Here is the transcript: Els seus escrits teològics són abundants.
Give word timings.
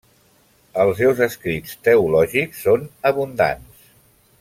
Els 0.83 0.95
seus 1.01 1.21
escrits 1.27 1.77
teològics 1.89 2.65
són 2.69 2.91
abundants. 3.13 3.91